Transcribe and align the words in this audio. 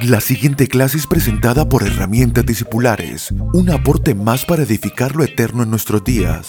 La 0.00 0.20
siguiente 0.20 0.66
clase 0.68 0.96
es 0.96 1.06
presentada 1.06 1.68
por 1.68 1.82
Herramientas 1.82 2.46
Discipulares, 2.46 3.30
un 3.52 3.70
aporte 3.70 4.14
más 4.14 4.44
para 4.44 4.62
edificar 4.62 5.14
lo 5.14 5.22
eterno 5.22 5.62
en 5.62 5.70
nuestros 5.70 6.02
días. 6.02 6.46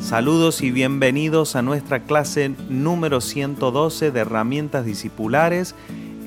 Saludos 0.00 0.62
y 0.62 0.70
bienvenidos 0.70 1.56
a 1.56 1.62
nuestra 1.62 2.04
clase 2.04 2.54
número 2.68 3.20
112 3.20 4.10
de 4.10 4.20
herramientas 4.20 4.84
discipulares. 4.84 5.74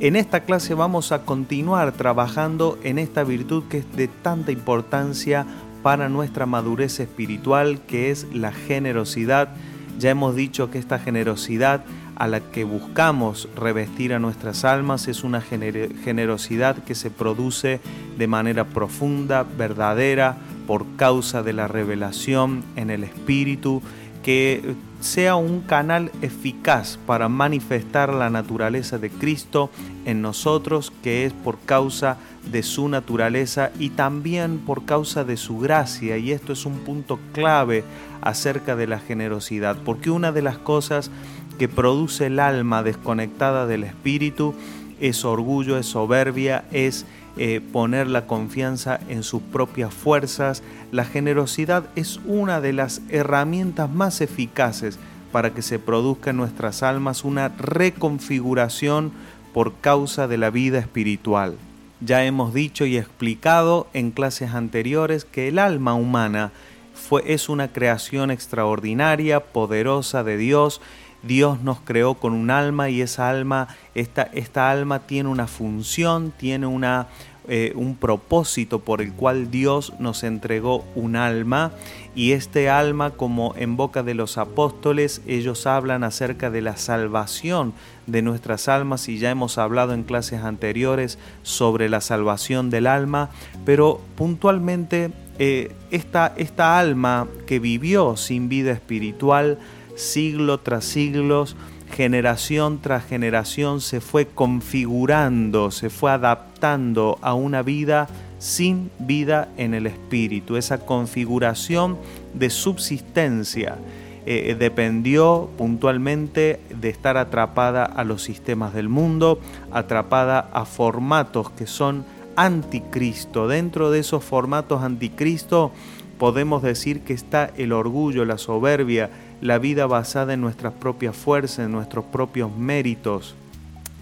En 0.02 0.18
esta 0.18 0.42
clase 0.42 0.74
vamos 0.74 1.14
a 1.14 1.22
continuar 1.24 1.94
trabajando 1.94 2.78
en 2.84 3.00
esta 3.00 3.24
virtud 3.24 3.64
que 3.70 3.78
es 3.78 3.96
de 3.96 4.10
tanta 4.10 4.52
importancia 4.52 5.46
para 5.84 6.10
nuestra 6.10 6.46
madurez 6.46 7.00
espiritual, 7.00 7.80
que 7.88 8.12
es 8.12 8.28
la 8.34 8.52
generosidad. 8.52 9.50
Ya 9.98 10.10
hemos 10.10 10.36
dicho 10.36 10.70
que 10.70 10.80
esta 10.80 11.00
generosidad 11.00 11.86
a 12.18 12.28
la 12.28 12.42
que 12.42 12.66
buscamos 12.66 13.48
revestir 13.56 14.14
a 14.14 14.20
nuestras 14.20 14.66
almas 14.66 15.08
es 15.08 15.24
una 15.24 15.42
generosidad 15.42 16.84
que 16.84 16.96
se 16.96 17.10
produce 17.10 17.80
de 18.18 18.28
manera 18.28 18.66
profunda, 18.66 19.44
verdadera, 19.44 20.38
por 20.68 20.86
causa 20.98 21.42
de 21.42 21.54
la 21.54 21.70
revelación 21.70 22.64
en 22.76 22.90
el 22.90 23.06
Espíritu, 23.06 23.82
que 24.24 24.76
sea 25.06 25.36
un 25.36 25.62
canal 25.62 26.12
eficaz 26.24 26.98
para 27.06 27.30
manifestar 27.30 28.12
la 28.12 28.32
naturaleza 28.32 28.98
de 28.98 29.12
Cristo 29.12 29.70
en 30.04 30.24
nosotros, 30.24 30.92
que 31.04 31.26
es 31.26 31.34
por 31.34 31.60
causa 31.60 32.18
de 32.52 32.64
su 32.64 32.90
naturaleza 32.90 33.72
y 33.80 33.92
también 33.92 34.58
por 34.58 34.86
causa 34.86 35.24
de 35.24 35.38
su 35.38 35.60
gracia. 35.60 36.18
Y 36.18 36.32
esto 36.32 36.54
es 36.54 36.66
un 36.66 36.80
punto 36.80 37.20
clave 37.34 37.84
acerca 38.22 38.76
de 38.76 38.88
la 38.88 39.00
generosidad, 39.00 39.78
porque 39.86 40.10
una 40.10 40.32
de 40.32 40.42
las 40.42 40.58
cosas 40.58 41.12
que 41.60 41.70
produce 41.70 42.26
el 42.26 42.40
alma 42.40 42.82
desconectada 42.82 43.68
del 43.68 43.84
Espíritu 43.84 44.56
es 45.00 45.24
orgullo, 45.24 45.78
es 45.78 45.86
soberbia, 45.86 46.66
es 46.72 47.06
eh, 47.38 47.62
poner 47.72 48.08
la 48.08 48.28
confianza 48.28 49.00
en 49.10 49.24
sus 49.24 49.42
propias 49.42 49.94
fuerzas. 49.94 50.64
La 50.92 51.04
generosidad 51.04 51.86
es 51.96 52.20
una 52.26 52.62
de 52.62 52.74
las 52.74 53.02
herramientas 53.10 53.90
más 53.90 54.22
eficaces 54.22 54.98
para 55.32 55.54
que 55.54 55.62
se 55.62 55.80
produzca 55.80 56.30
en 56.30 56.38
nuestras 56.38 56.82
almas 56.82 57.26
una 57.26 57.50
reconfiguración 57.50 59.12
por 59.54 59.74
causa 59.82 60.28
de 60.28 60.38
la 60.38 60.50
vida 60.50 60.80
espiritual. 60.80 61.58
Ya 62.02 62.24
hemos 62.24 62.54
dicho 62.54 62.86
y 62.86 62.98
explicado 62.98 63.88
en 63.94 64.12
clases 64.12 64.54
anteriores 64.54 65.26
que 65.26 65.48
el 65.48 65.60
alma 65.60 65.94
humana 65.94 66.52
fue, 66.94 67.34
es 67.34 67.50
una 67.50 67.68
creación 67.68 68.32
extraordinaria, 68.32 69.42
poderosa 69.42 70.24
de 70.24 70.38
Dios, 70.38 70.82
Dios 71.28 71.62
nos 71.62 71.80
creó 71.80 72.16
con 72.16 72.34
un 72.34 72.52
alma 72.52 72.90
y 72.90 73.02
esa 73.02 73.30
alma, 73.30 73.68
esta, 73.96 74.24
esta 74.24 74.70
alma 74.70 75.00
tiene 75.00 75.30
una 75.30 75.48
función, 75.48 76.32
tiene 76.38 76.68
una, 76.68 77.08
eh, 77.48 77.74
un 77.76 77.96
propósito 77.96 78.80
por 78.80 79.02
el 79.02 79.14
cual 79.14 79.52
Dios 79.52 79.94
nos 80.00 80.24
entregó 80.24 80.86
un 80.96 81.16
alma. 81.16 81.72
Y 82.16 82.32
este 82.32 82.70
alma 82.70 83.12
como 83.12 83.54
en 83.58 83.76
boca 83.76 84.02
de 84.02 84.14
los 84.14 84.38
apóstoles 84.38 85.22
ellos 85.28 85.68
hablan 85.68 86.04
acerca 86.04 86.50
de 86.50 86.62
la 86.62 86.78
salvación 86.78 87.74
de 88.08 88.22
nuestras 88.22 88.68
almas 88.68 89.10
y 89.10 89.18
ya 89.18 89.32
hemos 89.32 89.58
hablado 89.58 89.94
en 89.94 90.04
clases 90.04 90.44
anteriores 90.44 91.18
sobre 91.44 91.90
la 91.90 92.02
salvación 92.02 92.70
del 92.70 92.88
alma, 92.88 93.30
pero 93.66 94.00
puntualmente 94.16 95.12
eh, 95.38 95.74
esta, 95.92 96.34
esta 96.38 96.80
alma 96.80 97.28
que 97.46 97.60
vivió 97.60 98.16
sin 98.16 98.48
vida 98.48 98.72
espiritual, 98.72 99.60
siglo 99.96 100.60
tras 100.60 100.86
siglos, 100.86 101.56
generación 101.92 102.80
tras 102.82 103.06
generación 103.06 103.82
se 103.82 104.02
fue 104.02 104.28
configurando, 104.28 105.72
se 105.72 105.90
fue 105.90 106.12
adaptando 106.12 107.18
a 107.22 107.34
una 107.34 107.62
vida 107.62 108.08
sin 108.40 108.92
vida 109.00 109.50
en 109.58 109.74
el 109.74 109.88
espíritu. 109.88 110.58
Esa 110.58 110.80
configuración 110.80 111.98
de 112.34 112.50
subsistencia 112.50 113.78
eh, 114.26 114.56
dependió 114.58 115.50
puntualmente 115.58 116.60
de 116.70 116.90
estar 116.90 117.16
atrapada 117.18 117.86
a 117.86 118.04
los 118.04 118.24
sistemas 118.24 118.74
del 118.74 118.90
mundo, 118.90 119.40
atrapada 119.72 120.50
a 120.52 120.66
formatos 120.66 121.52
que 121.52 121.68
son 121.68 122.06
anticristo. 122.36 123.48
Dentro 123.48 123.92
de 123.92 124.00
esos 124.00 124.24
formatos 124.24 124.84
anticristo 124.84 125.72
podemos 126.18 126.64
decir 126.64 127.02
que 127.02 127.14
está 127.14 127.52
el 127.58 127.72
orgullo, 127.72 128.26
la 128.26 128.38
soberbia, 128.38 129.10
la 129.42 129.58
vida 129.60 129.86
basada 129.86 130.34
en 130.34 130.42
nuestras 130.42 130.74
propias 130.74 131.16
fuerzas, 131.16 131.66
en 131.66 131.72
nuestros 131.72 132.06
propios 132.06 132.56
méritos. 132.56 133.36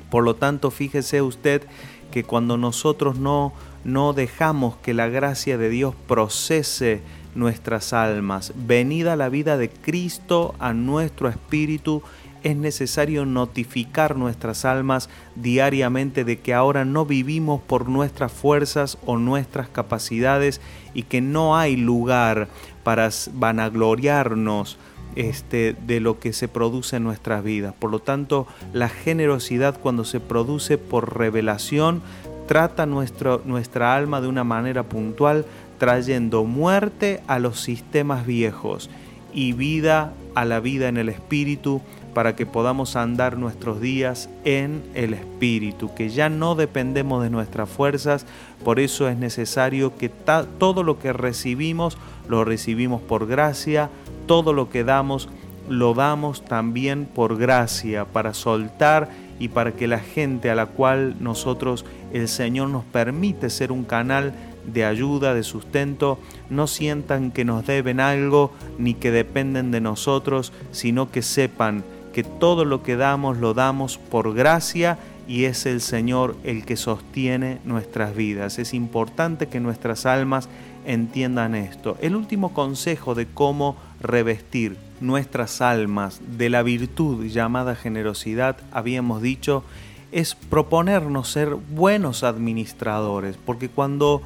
Por 0.10 0.24
lo 0.24 0.36
tanto, 0.36 0.72
fíjese 0.72 1.22
usted 1.22 1.64
que 2.12 2.24
cuando 2.24 2.58
nosotros 2.58 3.18
no, 3.18 3.54
no 3.84 4.14
dejamos 4.14 4.76
que 4.78 4.94
la 4.94 5.08
gracia 5.08 5.58
de 5.58 5.70
Dios 5.70 5.96
procese 6.08 7.02
nuestras 7.36 7.94
almas, 7.94 8.54
venida 8.56 9.16
la 9.16 9.30
vida 9.30 9.58
de 9.58 9.70
Cristo 9.70 10.54
a 10.60 10.74
nuestro 10.74 11.30
espíritu, 11.30 12.04
es 12.44 12.58
necesario 12.58 13.26
notificar 13.26 14.18
nuestras 14.18 14.66
almas 14.66 15.10
diariamente 15.36 16.26
de 16.26 16.40
que 16.40 16.54
ahora 16.54 16.86
no 16.86 17.06
vivimos 17.06 17.62
por 17.62 17.88
nuestras 17.88 18.32
fuerzas 18.32 18.98
o 19.06 19.18
nuestras 19.18 19.70
capacidades 19.70 20.62
y 20.94 21.04
que 21.04 21.22
no 21.22 21.58
hay 21.58 21.78
lugar 21.78 22.50
para 22.84 23.10
vanagloriarnos 23.34 24.78
este, 25.16 25.76
de 25.86 26.00
lo 26.00 26.20
que 26.20 26.34
se 26.34 26.48
produce 26.48 26.98
en 26.98 27.04
nuestras 27.04 27.44
vidas. 27.44 27.74
Por 27.78 27.92
lo 27.92 28.00
tanto, 28.00 28.48
la 28.74 28.90
generosidad 28.90 29.80
cuando 29.80 30.06
se 30.06 30.20
produce 30.20 30.78
por 30.78 31.18
revelación 31.18 32.02
trata 32.48 32.86
nuestra 32.86 33.96
alma 33.96 34.22
de 34.22 34.28
una 34.28 34.44
manera 34.44 34.84
puntual, 34.84 35.46
trayendo 35.78 36.44
muerte 36.44 37.22
a 37.28 37.40
los 37.40 37.60
sistemas 37.60 38.26
viejos 38.26 38.90
y 39.34 39.54
vida 39.54 40.14
a 40.36 40.46
la 40.46 40.60
vida 40.60 40.88
en 40.88 40.98
el 40.98 41.10
Espíritu 41.10 41.82
para 42.14 42.36
que 42.36 42.46
podamos 42.46 42.96
andar 42.96 43.38
nuestros 43.38 43.82
días 43.82 44.30
en 44.46 44.84
el 44.94 45.14
Espíritu, 45.14 45.94
que 45.96 46.10
ya 46.10 46.30
no 46.30 46.56
dependemos 46.56 47.24
de 47.24 47.30
nuestras 47.30 47.68
fuerzas, 47.70 48.26
por 48.64 48.80
eso 48.80 49.10
es 49.10 49.18
necesario 49.18 49.98
que 49.98 50.10
todo 50.10 50.84
lo 50.84 51.00
que 51.00 51.12
recibimos 51.12 51.98
lo 52.30 52.46
recibimos 52.46 53.02
por 53.02 53.28
gracia, 53.28 53.90
todo 54.26 54.54
lo 54.54 54.70
que 54.70 54.84
damos 54.84 55.30
lo 55.70 55.94
damos 55.94 56.44
también 56.44 57.06
por 57.06 57.38
gracia, 57.38 58.06
para 58.06 58.34
soltar 58.34 59.10
y 59.40 59.48
para 59.48 59.72
que 59.72 59.88
la 59.88 60.00
gente 60.00 60.50
a 60.50 60.56
la 60.56 60.68
cual 60.68 61.16
nosotros, 61.20 61.86
el 62.12 62.28
Señor 62.28 62.70
nos 62.70 62.84
permite 62.84 63.50
ser 63.50 63.72
un 63.72 63.84
canal 63.84 64.34
de 64.66 64.86
ayuda, 64.86 65.34
de 65.34 65.44
sustento, 65.44 66.20
no 66.50 66.68
sientan 66.68 67.32
que 67.32 67.46
nos 67.46 67.66
deben 67.66 68.00
algo 68.00 68.52
ni 68.78 68.94
que 68.94 69.12
dependen 69.12 69.72
de 69.72 69.82
nosotros, 69.82 70.54
sino 70.72 71.12
que 71.12 71.22
sepan 71.22 71.84
que 72.14 72.24
todo 72.24 72.64
lo 72.64 72.84
que 72.84 72.96
damos 72.96 73.38
lo 73.38 73.54
damos 73.54 73.98
por 73.98 74.34
gracia 74.34 75.00
y 75.28 75.46
es 75.46 75.66
el 75.66 75.82
Señor 75.82 76.36
el 76.44 76.66
que 76.66 76.78
sostiene 76.78 77.60
nuestras 77.66 78.16
vidas. 78.16 78.60
Es 78.60 78.74
importante 78.74 79.48
que 79.48 79.60
nuestras 79.60 80.06
almas 80.06 80.48
entiendan 80.86 81.56
esto. 81.56 81.98
El 82.02 82.16
último 82.16 82.54
consejo 82.54 83.16
de 83.16 83.28
cómo 83.28 83.76
revestir 84.02 84.78
nuestras 85.02 85.62
almas 85.62 86.22
de 86.38 86.50
la 86.50 86.64
virtud 86.64 87.26
llamada 87.26 87.76
generosidad, 87.76 88.58
habíamos 88.72 89.22
dicho, 89.22 89.64
es 90.12 90.36
proponernos 90.36 91.30
ser 91.30 91.56
buenos 91.56 92.24
administradores, 92.24 93.38
porque 93.44 93.70
cuando 93.70 94.22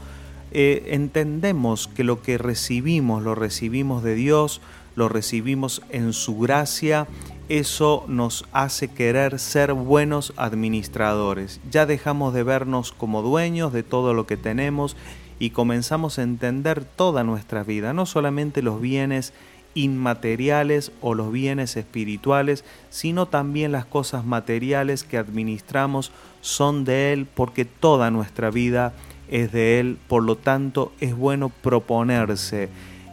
eh, 0.51 0.89
entendemos 0.91 1.87
que 1.87 2.03
lo 2.03 2.21
que 2.21 2.37
recibimos 2.37 3.23
lo 3.23 3.35
recibimos 3.35 4.03
de 4.03 4.15
Dios, 4.15 4.61
lo 4.95 5.09
recibimos 5.09 5.81
en 5.89 6.11
su 6.11 6.37
gracia, 6.39 7.07
eso 7.49 8.03
nos 8.07 8.45
hace 8.51 8.89
querer 8.89 9.39
ser 9.39 9.73
buenos 9.73 10.33
administradores. 10.35 11.61
Ya 11.71 11.85
dejamos 11.85 12.33
de 12.33 12.43
vernos 12.43 12.91
como 12.91 13.21
dueños 13.21 13.71
de 13.71 13.83
todo 13.83 14.13
lo 14.13 14.25
que 14.27 14.37
tenemos 14.37 14.97
y 15.39 15.51
comenzamos 15.51 16.19
a 16.19 16.23
entender 16.23 16.83
toda 16.83 17.23
nuestra 17.23 17.63
vida, 17.63 17.93
no 17.93 18.05
solamente 18.05 18.61
los 18.61 18.81
bienes 18.81 19.33
inmateriales 19.73 20.91
o 21.01 21.13
los 21.13 21.31
bienes 21.31 21.77
espirituales, 21.77 22.65
sino 22.89 23.27
también 23.27 23.71
las 23.71 23.85
cosas 23.85 24.25
materiales 24.25 25.03
que 25.03 25.17
administramos 25.17 26.11
son 26.41 26.83
de 26.83 27.13
Él 27.13 27.27
porque 27.31 27.65
toda 27.65 28.09
nuestra 28.09 28.49
vida 28.49 28.93
es 29.29 29.51
de 29.51 29.79
Él, 29.79 29.99
por 30.07 30.23
lo 30.23 30.35
tanto 30.35 30.91
es 30.99 31.15
bueno 31.15 31.49
proponerse. 31.49 32.69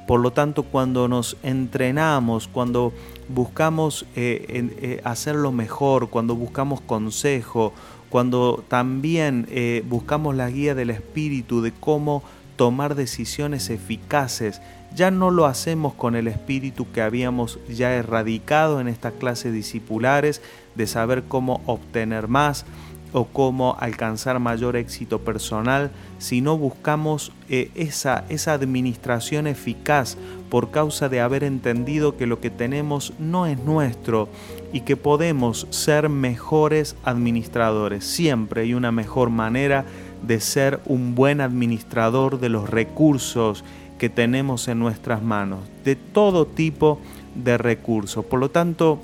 Por 0.06 0.20
lo 0.20 0.32
tanto, 0.32 0.64
cuando 0.64 1.08
nos 1.08 1.38
entrenamos, 1.42 2.46
cuando 2.46 2.92
buscamos 3.28 4.04
eh, 4.16 4.44
eh, 4.80 5.00
hacerlo 5.02 5.50
mejor, 5.50 6.10
cuando 6.10 6.34
buscamos 6.34 6.82
consejo, 6.82 7.72
cuando 8.14 8.62
también 8.68 9.48
eh, 9.50 9.82
buscamos 9.88 10.36
la 10.36 10.48
guía 10.48 10.76
del 10.76 10.90
Espíritu 10.90 11.62
de 11.62 11.72
cómo 11.72 12.22
tomar 12.54 12.94
decisiones 12.94 13.70
eficaces. 13.70 14.60
Ya 14.94 15.10
no 15.10 15.32
lo 15.32 15.46
hacemos 15.46 15.94
con 15.94 16.14
el 16.14 16.28
espíritu 16.28 16.86
que 16.92 17.02
habíamos 17.02 17.58
ya 17.68 17.92
erradicado 17.92 18.80
en 18.80 18.86
estas 18.86 19.14
clases 19.14 19.52
discipulares 19.52 20.42
de 20.76 20.86
saber 20.86 21.24
cómo 21.24 21.60
obtener 21.66 22.28
más, 22.28 22.66
o 23.14 23.26
cómo 23.26 23.76
alcanzar 23.78 24.40
mayor 24.40 24.76
éxito 24.76 25.20
personal, 25.20 25.92
si 26.18 26.40
no 26.40 26.58
buscamos 26.58 27.32
eh, 27.48 27.70
esa, 27.76 28.24
esa 28.28 28.52
administración 28.52 29.46
eficaz 29.46 30.18
por 30.50 30.72
causa 30.72 31.08
de 31.08 31.20
haber 31.20 31.44
entendido 31.44 32.16
que 32.16 32.26
lo 32.26 32.40
que 32.40 32.50
tenemos 32.50 33.12
no 33.20 33.46
es 33.46 33.58
nuestro 33.60 34.28
y 34.72 34.80
que 34.80 34.96
podemos 34.96 35.68
ser 35.70 36.08
mejores 36.08 36.96
administradores. 37.04 38.04
Siempre 38.04 38.62
hay 38.62 38.74
una 38.74 38.90
mejor 38.90 39.30
manera 39.30 39.84
de 40.26 40.40
ser 40.40 40.80
un 40.84 41.14
buen 41.14 41.40
administrador 41.40 42.40
de 42.40 42.48
los 42.48 42.68
recursos 42.68 43.64
que 43.96 44.08
tenemos 44.08 44.66
en 44.66 44.80
nuestras 44.80 45.22
manos, 45.22 45.60
de 45.84 45.94
todo 45.94 46.46
tipo 46.46 46.98
de 47.36 47.58
recursos. 47.58 48.24
Por 48.24 48.40
lo 48.40 48.50
tanto, 48.50 48.98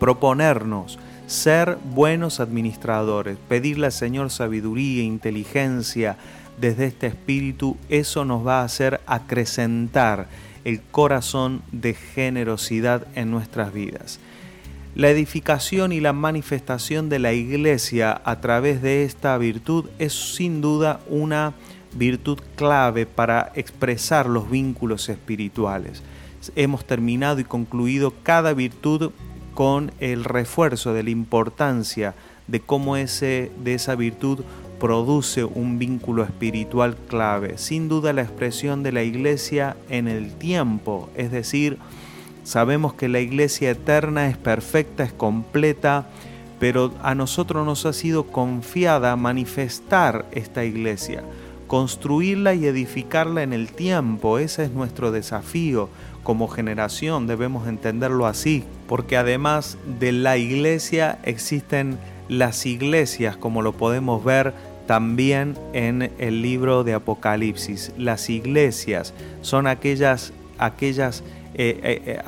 proponernos, 0.00 0.98
ser 1.30 1.78
buenos 1.94 2.40
administradores, 2.40 3.38
pedirle 3.48 3.86
al 3.86 3.92
Señor 3.92 4.30
sabiduría, 4.30 5.04
inteligencia 5.04 6.16
desde 6.60 6.86
este 6.86 7.06
espíritu, 7.06 7.76
eso 7.88 8.24
nos 8.24 8.44
va 8.44 8.60
a 8.60 8.64
hacer 8.64 9.00
acrecentar 9.06 10.26
el 10.64 10.82
corazón 10.82 11.62
de 11.70 11.94
generosidad 11.94 13.06
en 13.14 13.30
nuestras 13.30 13.72
vidas. 13.72 14.18
La 14.96 15.08
edificación 15.08 15.92
y 15.92 16.00
la 16.00 16.12
manifestación 16.12 17.08
de 17.08 17.20
la 17.20 17.32
iglesia 17.32 18.20
a 18.24 18.40
través 18.40 18.82
de 18.82 19.04
esta 19.04 19.38
virtud 19.38 19.86
es 20.00 20.34
sin 20.34 20.60
duda 20.60 20.98
una 21.08 21.54
virtud 21.94 22.40
clave 22.56 23.06
para 23.06 23.52
expresar 23.54 24.26
los 24.26 24.50
vínculos 24.50 25.08
espirituales. 25.08 26.02
Hemos 26.56 26.84
terminado 26.84 27.38
y 27.38 27.44
concluido 27.44 28.14
cada 28.24 28.52
virtud 28.52 29.12
con 29.60 29.92
el 30.00 30.24
refuerzo 30.24 30.94
de 30.94 31.02
la 31.02 31.10
importancia 31.10 32.14
de 32.46 32.60
cómo 32.60 32.96
ese, 32.96 33.52
de 33.62 33.74
esa 33.74 33.94
virtud 33.94 34.38
produce 34.78 35.44
un 35.44 35.78
vínculo 35.78 36.24
espiritual 36.24 36.96
clave. 36.96 37.58
Sin 37.58 37.86
duda 37.86 38.14
la 38.14 38.22
expresión 38.22 38.82
de 38.82 38.92
la 38.92 39.02
iglesia 39.02 39.76
en 39.90 40.08
el 40.08 40.32
tiempo, 40.32 41.10
es 41.14 41.30
decir, 41.30 41.76
sabemos 42.42 42.94
que 42.94 43.10
la 43.10 43.20
iglesia 43.20 43.72
eterna 43.72 44.28
es 44.28 44.38
perfecta, 44.38 45.04
es 45.04 45.12
completa, 45.12 46.06
pero 46.58 46.94
a 47.02 47.14
nosotros 47.14 47.66
nos 47.66 47.84
ha 47.84 47.92
sido 47.92 48.28
confiada 48.28 49.14
manifestar 49.16 50.24
esta 50.32 50.64
iglesia, 50.64 51.22
construirla 51.66 52.54
y 52.54 52.64
edificarla 52.64 53.42
en 53.42 53.52
el 53.52 53.72
tiempo. 53.72 54.38
Ese 54.38 54.64
es 54.64 54.70
nuestro 54.70 55.12
desafío 55.12 55.90
como 56.22 56.48
generación, 56.48 57.26
debemos 57.26 57.68
entenderlo 57.68 58.26
así, 58.26 58.64
porque 58.90 59.16
además 59.16 59.78
de 60.00 60.10
la 60.10 60.36
iglesia 60.36 61.20
existen 61.22 61.96
las 62.28 62.66
iglesias, 62.66 63.36
como 63.36 63.62
lo 63.62 63.72
podemos 63.72 64.24
ver 64.24 64.52
también 64.88 65.56
en 65.72 66.10
el 66.18 66.42
libro 66.42 66.82
de 66.82 66.94
Apocalipsis. 66.94 67.92
Las 67.96 68.28
iglesias 68.28 69.14
son 69.42 69.68
aquellas, 69.68 70.32
aquellas 70.58 71.22
eh, 71.54 72.02
eh, 72.04 72.20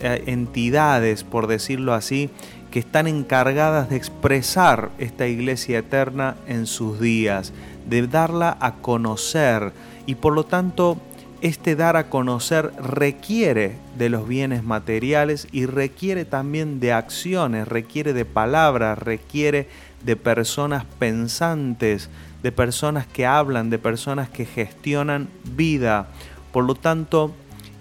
eh, 0.00 0.22
entidades, 0.24 1.24
por 1.24 1.46
decirlo 1.46 1.92
así, 1.92 2.30
que 2.70 2.78
están 2.78 3.06
encargadas 3.06 3.90
de 3.90 3.96
expresar 3.96 4.88
esta 4.96 5.26
iglesia 5.26 5.80
eterna 5.80 6.36
en 6.46 6.64
sus 6.64 7.00
días, 7.00 7.52
de 7.86 8.06
darla 8.06 8.56
a 8.60 8.76
conocer 8.76 9.74
y 10.06 10.14
por 10.14 10.32
lo 10.32 10.44
tanto 10.44 10.96
este 11.40 11.76
dar 11.76 11.96
a 11.96 12.10
conocer 12.10 12.72
requiere 12.80 13.76
de 13.96 14.08
los 14.08 14.26
bienes 14.26 14.64
materiales 14.64 15.46
y 15.52 15.66
requiere 15.66 16.24
también 16.24 16.80
de 16.80 16.92
acciones, 16.92 17.68
requiere 17.68 18.12
de 18.12 18.24
palabras, 18.24 18.98
requiere 18.98 19.68
de 20.04 20.16
personas 20.16 20.84
pensantes, 20.98 22.10
de 22.42 22.52
personas 22.52 23.06
que 23.06 23.26
hablan, 23.26 23.70
de 23.70 23.78
personas 23.78 24.28
que 24.28 24.46
gestionan 24.46 25.28
vida. 25.56 26.08
Por 26.52 26.64
lo 26.64 26.74
tanto, 26.74 27.34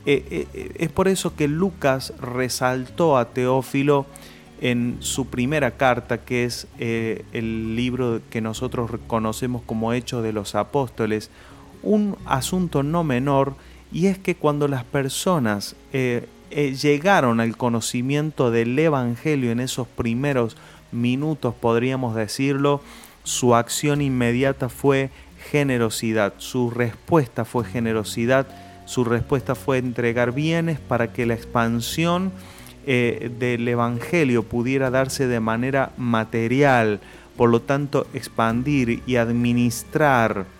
eh, 0.06 0.26
eh, 0.30 0.48
eh, 0.54 0.72
es 0.76 0.90
por 0.90 1.08
eso 1.08 1.36
que 1.36 1.48
Lucas 1.48 2.14
resaltó 2.20 3.18
a 3.18 3.30
Teófilo 3.30 4.06
en 4.62 4.98
su 5.00 5.28
primera 5.28 5.72
carta, 5.72 6.20
que 6.20 6.44
es 6.46 6.68
el 6.80 7.76
libro 7.76 8.22
que 8.32 8.42
nosotros 8.42 8.90
conocemos 9.06 9.62
como 9.64 9.94
Hechos 9.94 10.24
de 10.24 10.34
los 10.34 10.56
Apóstoles, 10.56 11.30
un 11.88 12.18
asunto 12.26 12.84
no 12.84 13.04
menor 13.04 13.56
y 13.92 14.08
es 14.08 14.20
que 14.20 14.36
cuando 14.36 14.68
las 14.68 14.84
personas 14.84 15.76
eh, 15.94 16.28
eh, 16.52 16.76
llegaron 16.76 17.40
al 17.40 17.56
conocimiento 17.56 18.52
del 18.52 18.78
Evangelio 18.78 19.52
en 19.52 19.62
esos 19.62 19.88
primeros 19.88 20.58
minutos, 20.92 21.54
podríamos 21.56 22.14
decirlo, 22.16 22.82
su 23.24 23.56
acción 23.56 24.02
inmediata 24.02 24.68
fue 24.68 25.10
generosidad, 25.50 26.34
su 26.38 26.70
respuesta 26.70 27.46
fue 27.46 27.64
generosidad, 27.64 28.48
su 28.86 29.06
respuesta 29.06 29.56
fue 29.56 29.78
entregar 29.78 30.34
bienes 30.34 30.80
para 30.80 31.14
que 31.14 31.26
la 31.26 31.36
expansión 31.36 32.32
eh, 32.86 33.32
del 33.40 33.68
Evangelio 33.68 34.44
pudiera 34.44 34.90
darse 34.90 35.28
de 35.28 35.40
manera 35.40 35.92
material, 35.98 37.00
por 37.38 37.50
lo 37.50 37.62
tanto 37.62 38.08
expandir 38.14 39.04
y 39.06 39.16
administrar 39.16 40.57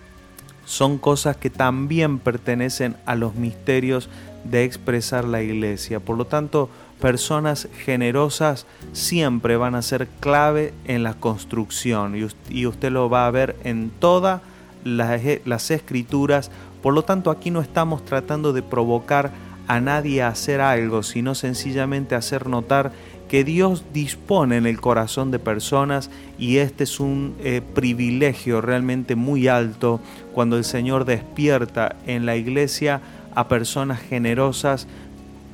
son 0.68 0.98
cosas 0.98 1.38
que 1.38 1.48
también 1.48 2.18
pertenecen 2.18 2.94
a 3.06 3.14
los 3.14 3.34
misterios 3.34 4.10
de 4.44 4.64
expresar 4.64 5.24
la 5.24 5.42
iglesia. 5.42 5.98
Por 5.98 6.18
lo 6.18 6.26
tanto, 6.26 6.68
personas 7.00 7.68
generosas 7.84 8.66
siempre 8.92 9.56
van 9.56 9.74
a 9.74 9.80
ser 9.80 10.08
clave 10.20 10.74
en 10.84 11.04
la 11.04 11.14
construcción 11.14 12.16
y 12.50 12.66
usted 12.66 12.92
lo 12.92 13.08
va 13.08 13.26
a 13.26 13.30
ver 13.30 13.56
en 13.64 13.90
todas 13.98 14.42
las 14.84 15.70
escrituras. 15.70 16.50
Por 16.82 16.92
lo 16.92 17.02
tanto, 17.02 17.30
aquí 17.30 17.50
no 17.50 17.62
estamos 17.62 18.04
tratando 18.04 18.52
de 18.52 18.62
provocar 18.62 19.30
a 19.68 19.80
nadie 19.80 20.20
a 20.20 20.28
hacer 20.28 20.60
algo, 20.60 21.02
sino 21.02 21.34
sencillamente 21.34 22.14
hacer 22.14 22.46
notar 22.46 22.92
que 23.28 23.44
Dios 23.44 23.84
dispone 23.92 24.56
en 24.56 24.66
el 24.66 24.80
corazón 24.80 25.30
de 25.30 25.38
personas 25.38 26.10
y 26.38 26.56
este 26.56 26.84
es 26.84 26.98
un 26.98 27.36
eh, 27.40 27.60
privilegio 27.74 28.60
realmente 28.60 29.14
muy 29.14 29.48
alto 29.48 30.00
cuando 30.32 30.56
el 30.56 30.64
Señor 30.64 31.04
despierta 31.04 31.96
en 32.06 32.26
la 32.26 32.36
iglesia 32.36 33.00
a 33.34 33.46
personas 33.46 34.00
generosas, 34.00 34.88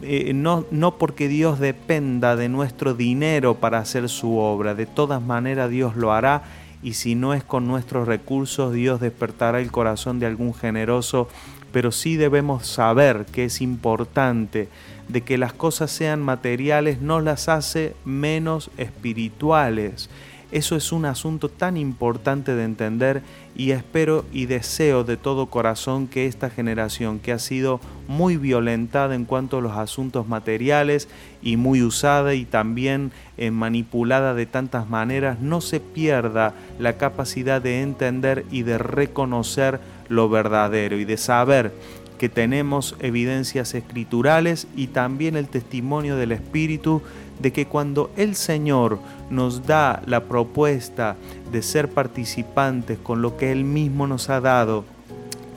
eh, 0.02 0.32
no, 0.34 0.64
no 0.70 0.96
porque 0.96 1.28
Dios 1.28 1.58
dependa 1.58 2.36
de 2.36 2.48
nuestro 2.48 2.94
dinero 2.94 3.56
para 3.56 3.78
hacer 3.78 4.08
su 4.08 4.38
obra, 4.38 4.74
de 4.74 4.86
todas 4.86 5.20
maneras 5.20 5.68
Dios 5.68 5.96
lo 5.96 6.12
hará 6.12 6.44
y 6.82 6.94
si 6.94 7.14
no 7.14 7.34
es 7.34 7.42
con 7.42 7.66
nuestros 7.66 8.06
recursos, 8.06 8.72
Dios 8.72 9.00
despertará 9.00 9.58
el 9.58 9.72
corazón 9.72 10.20
de 10.20 10.26
algún 10.26 10.52
generoso, 10.54 11.28
pero 11.74 11.90
sí 11.90 12.14
debemos 12.14 12.68
saber 12.68 13.26
que 13.32 13.46
es 13.46 13.60
importante 13.60 14.68
de 15.08 15.22
que 15.22 15.38
las 15.38 15.52
cosas 15.52 15.90
sean 15.90 16.22
materiales 16.22 17.00
no 17.00 17.20
las 17.20 17.48
hace 17.48 17.96
menos 18.04 18.70
espirituales. 18.78 20.08
Eso 20.52 20.76
es 20.76 20.92
un 20.92 21.04
asunto 21.04 21.48
tan 21.48 21.76
importante 21.76 22.54
de 22.54 22.64
entender 22.64 23.22
y 23.56 23.70
espero 23.70 24.24
y 24.32 24.46
deseo 24.46 25.04
de 25.04 25.16
todo 25.16 25.46
corazón 25.46 26.06
que 26.06 26.26
esta 26.26 26.50
generación 26.50 27.18
que 27.18 27.32
ha 27.32 27.38
sido 27.38 27.80
muy 28.08 28.36
violentada 28.36 29.14
en 29.14 29.24
cuanto 29.24 29.58
a 29.58 29.60
los 29.60 29.72
asuntos 29.72 30.28
materiales 30.28 31.08
y 31.42 31.56
muy 31.56 31.82
usada 31.82 32.34
y 32.34 32.44
también 32.44 33.12
eh, 33.36 33.50
manipulada 33.50 34.34
de 34.34 34.46
tantas 34.46 34.88
maneras 34.88 35.40
no 35.40 35.60
se 35.60 35.80
pierda 35.80 36.54
la 36.78 36.98
capacidad 36.98 37.60
de 37.60 37.82
entender 37.82 38.44
y 38.50 38.62
de 38.62 38.78
reconocer 38.78 39.80
lo 40.08 40.28
verdadero 40.28 40.98
y 40.98 41.04
de 41.04 41.16
saber 41.16 41.72
que 42.18 42.28
tenemos 42.28 42.96
evidencias 43.00 43.74
escriturales 43.74 44.66
y 44.76 44.88
también 44.88 45.36
el 45.36 45.48
testimonio 45.48 46.16
del 46.16 46.32
Espíritu 46.32 47.02
de 47.40 47.52
que 47.52 47.66
cuando 47.66 48.10
el 48.16 48.34
Señor 48.34 48.98
nos 49.30 49.66
da 49.66 50.02
la 50.06 50.24
propuesta 50.24 51.16
de 51.52 51.62
ser 51.62 51.88
participantes 51.88 52.98
con 52.98 53.22
lo 53.22 53.36
que 53.36 53.52
Él 53.52 53.64
mismo 53.64 54.06
nos 54.06 54.30
ha 54.30 54.40
dado, 54.40 54.84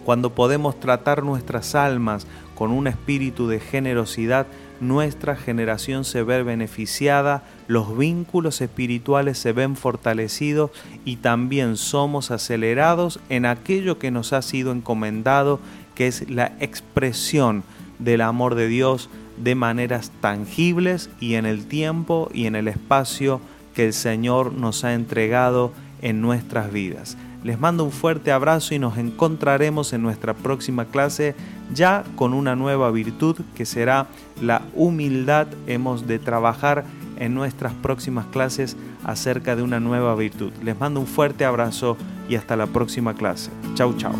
cuando 0.05 0.33
podemos 0.33 0.79
tratar 0.79 1.23
nuestras 1.23 1.75
almas 1.75 2.27
con 2.55 2.71
un 2.71 2.87
espíritu 2.87 3.47
de 3.47 3.59
generosidad, 3.59 4.47
nuestra 4.79 5.35
generación 5.35 6.05
se 6.05 6.23
ve 6.23 6.43
beneficiada, 6.43 7.43
los 7.67 7.97
vínculos 7.97 8.61
espirituales 8.61 9.37
se 9.37 9.51
ven 9.51 9.75
fortalecidos 9.75 10.71
y 11.03 11.17
también 11.17 11.77
somos 11.77 12.31
acelerados 12.31 13.19
en 13.29 13.45
aquello 13.45 13.99
que 13.99 14.11
nos 14.11 14.33
ha 14.33 14.41
sido 14.41 14.71
encomendado, 14.71 15.59
que 15.93 16.07
es 16.07 16.29
la 16.29 16.53
expresión 16.59 17.63
del 17.99 18.21
amor 18.21 18.55
de 18.55 18.67
Dios 18.67 19.09
de 19.37 19.55
maneras 19.55 20.11
tangibles 20.21 21.09
y 21.19 21.35
en 21.35 21.45
el 21.45 21.65
tiempo 21.65 22.29
y 22.33 22.45
en 22.45 22.55
el 22.55 22.67
espacio 22.67 23.41
que 23.73 23.85
el 23.85 23.93
Señor 23.93 24.53
nos 24.53 24.83
ha 24.83 24.93
entregado 24.93 25.71
en 26.01 26.21
nuestras 26.21 26.71
vidas. 26.71 27.17
Les 27.43 27.59
mando 27.59 27.83
un 27.83 27.91
fuerte 27.91 28.31
abrazo 28.31 28.73
y 28.73 28.79
nos 28.79 28.97
encontraremos 28.97 29.93
en 29.93 30.01
nuestra 30.01 30.33
próxima 30.33 30.85
clase 30.85 31.35
ya 31.73 32.03
con 32.15 32.33
una 32.33 32.55
nueva 32.55 32.91
virtud 32.91 33.37
que 33.55 33.65
será 33.65 34.07
la 34.41 34.63
humildad. 34.73 35.47
Hemos 35.67 36.07
de 36.07 36.19
trabajar 36.19 36.83
en 37.17 37.33
nuestras 37.33 37.73
próximas 37.73 38.25
clases 38.27 38.75
acerca 39.03 39.55
de 39.55 39.61
una 39.61 39.79
nueva 39.79 40.15
virtud. 40.15 40.51
Les 40.63 40.79
mando 40.79 40.99
un 40.99 41.07
fuerte 41.07 41.45
abrazo 41.45 41.97
y 42.27 42.35
hasta 42.35 42.55
la 42.55 42.67
próxima 42.67 43.13
clase. 43.13 43.51
Chau, 43.75 43.95
chau. 43.95 44.13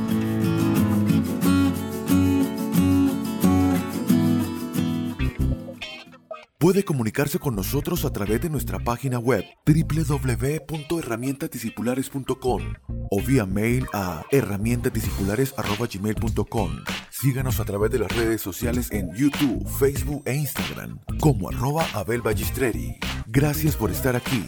Puede 6.68 6.84
comunicarse 6.84 7.40
con 7.40 7.56
nosotros 7.56 8.04
a 8.04 8.12
través 8.12 8.42
de 8.42 8.50
nuestra 8.50 8.78
página 8.78 9.20
web 9.20 9.46
www.herramientadiscipulares.com 9.66 12.62
o 13.10 13.22
vía 13.22 13.46
mail 13.46 13.88
a 13.94 14.26
herramientadiscipulares.gmail.com. 14.32 16.72
Síganos 17.10 17.62
a 17.62 17.64
través 17.64 17.90
de 17.90 18.00
las 18.00 18.14
redes 18.14 18.42
sociales 18.42 18.92
en 18.92 19.14
YouTube, 19.14 19.66
Facebook 19.80 20.24
e 20.26 20.36
Instagram 20.36 21.00
como 21.22 21.48
arroba 21.48 21.86
Abel 21.94 22.22
Gracias 23.28 23.78
por 23.78 23.90
estar 23.90 24.18
aquí. 24.18 24.44